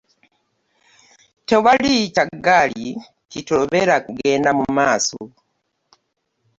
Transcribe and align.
Tewali 1.47 1.95
kya 2.13 2.23
ggaali 2.35 2.87
kitulobera 3.31 3.95
kugenda 4.05 4.49
mu 4.57 4.65
maaso. 4.77 5.19